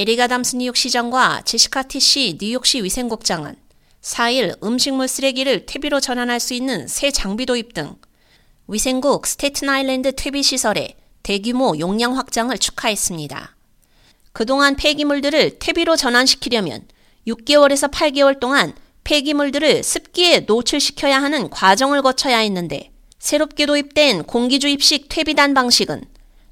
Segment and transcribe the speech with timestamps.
[0.00, 3.54] 에리가 담스 뉴욕 시장과 제시카 티시 뉴욕시 위생국장은
[4.00, 7.96] 4일 음식물 쓰레기를 퇴비로 전환할 수 있는 새 장비 도입 등
[8.66, 13.54] 위생국 스테튼 아일랜드 퇴비 시설의 대규모 용량 확장을 축하했습니다.
[14.32, 16.88] 그동안 폐기물들을 퇴비로 전환시키려면
[17.26, 18.72] 6개월에서 8개월 동안
[19.04, 26.04] 폐기물들을 습기에 노출시켜야 하는 과정을 거쳐야 했는데 새롭게 도입된 공기주입식 퇴비단 방식은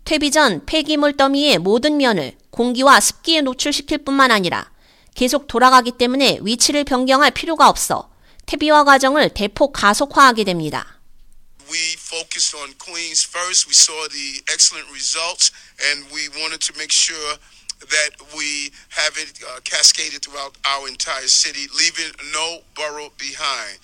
[0.04, 4.70] 퇴비 전 폐기물 더미의 모든 면을 공기와 습기에 노출시킬 뿐만 아니라
[5.14, 8.10] 계속 돌아가기 때문에 위치를 변경할 필요가 없어
[8.46, 10.98] 퇴비화 과정을 대폭 가속화하게 됩니다.
[11.68, 13.68] We focused on Queens first.
[13.68, 15.52] We saw the excellent results
[15.92, 17.36] and we wanted to make sure
[17.92, 23.78] that we have it uh, cascaded throughout our entire city, leaving no borough behind.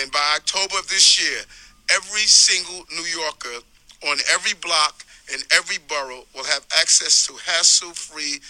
[0.00, 1.44] And by October of this year,
[1.92, 3.62] every single New Yorker
[4.08, 8.40] on every block in every borough will have access to hassle-free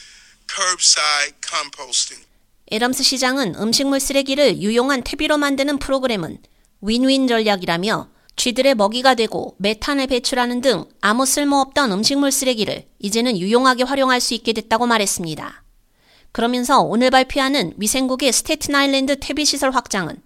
[0.46, 2.24] curbside composting.
[2.72, 6.38] 애덤스 시장은 음식물 쓰레기를 유용한 퇴비로 만드는 프로그램은
[6.80, 14.20] 윈윈 전략이라며 쥐들의 먹이가 되고 메탄을 배출하는 등 아무 쓸모없던 음식물 쓰레기를 이제는 유용하게 활용할
[14.20, 15.62] 수 있게 됐다고 말했습니다.
[16.32, 20.20] 그러면서 오늘 발표하는 위생국의 스테튼 아일랜드 퇴비 시설 확장은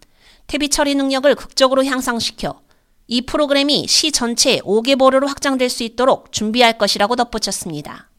[0.48, 2.60] 퇴비 처리 능력을 극적으로 향상시켜
[3.09, 8.09] 이 프로그램이 시 전체 5개 보로로 확장될 수 있도록 준비할 것이라고 덧붙였습니다.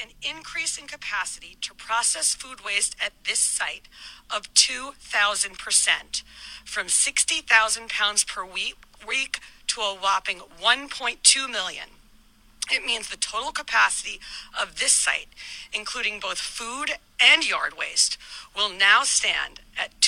[0.00, 3.88] an increase in capacity to process food waste at this site
[4.30, 6.22] of 2,000%,
[6.64, 11.88] from 60,000 pounds per week, week to a whopping 1.2 million.
[12.70, 14.20] It means the total capacity
[14.60, 15.28] of this site,
[15.72, 18.16] including both food and yard waste,
[18.54, 19.63] will now stand at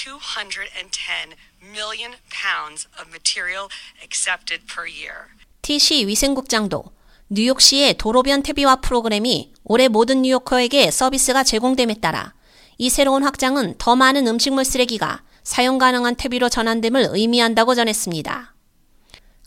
[0.08, 3.68] 210 million pounds of material
[4.02, 5.28] accepted per year.
[5.62, 6.86] TC 위생국장도
[7.30, 12.34] 뉴욕시의 도로변 퇴비화 프로그램이 올해 모든 뉴요커에게 서비스가 제공됨에 따라
[12.78, 18.54] 이 새로운 확장은 더 많은 음식물 쓰레기가 사용 가능한 퇴비로 전환됨을 의미한다고 전했습니다.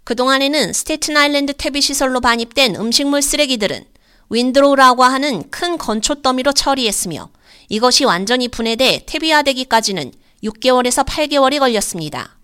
[0.04, 3.84] 그동안에는 스테튼 아일랜드 퇴비 시설로 반입된 음식물 쓰레기들은
[4.28, 7.30] windrow라고 하는 큰 건초 더미로 처리했으며
[7.68, 12.38] 이것이 완전히 분해돼 퇴비화되기까지는 6개월에서 8개월이 걸렸습니다.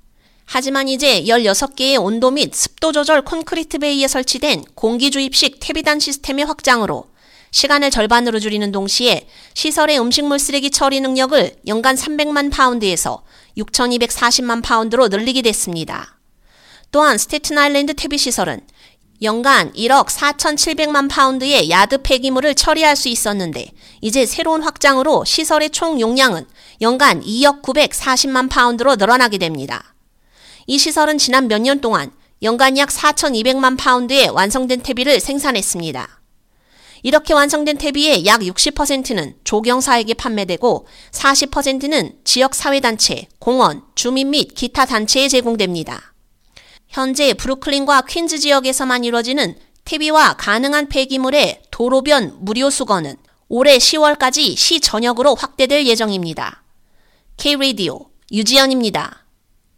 [0.45, 7.07] 하지만 이제 16개의 온도 및 습도 조절 콘크리트 bay에 설치된 공기 주입식 퇴비단 시스템의 확장으로
[7.51, 13.25] 시간을 절반으로 줄이는 동시에 시설의 음식물 쓰레기 처리 능력을 연간 300만 파운드에서
[13.57, 16.19] 6,240만 파운드로 늘리게 됐습니다.
[16.93, 18.61] 또한 스테튼 아일랜드 퇴비 시설은
[19.23, 26.47] 연간 1억 4,700만 파운드의 야드 폐기물을 처리할 수 있었는데 이제 새로운 확장으로 시설의 총 용량은
[26.83, 29.95] 연간 2억 940만 파운드로 늘어나게 됩니다.
[30.67, 32.11] 이 시설은 지난 몇 년 동안
[32.43, 36.21] 연간 약 4,200만 파운드의 완성된 퇴비를 생산했습니다.
[37.03, 45.29] 이렇게 완성된 퇴비의 약 60%는 조경사에게 판매되고 40%는 지역 사회단체, 공원, 주민 및 기타 단체에
[45.29, 46.16] 제공됩니다.
[46.97, 53.17] 현재 브루클린과 퀸즈 지역에서만 이루어지는 퇴비와 가능한 폐기물의 도로변 무료 수거는
[53.51, 56.63] 올해 10월까지 시 전역으로 확대될 예정입니다.
[57.37, 59.26] K-Radio 유지연입니다.